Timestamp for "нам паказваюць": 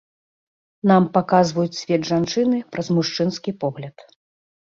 0.91-1.77